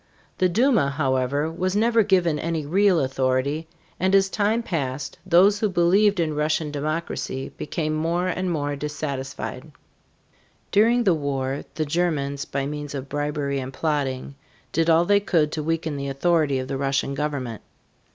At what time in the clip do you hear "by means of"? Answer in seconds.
12.45-13.09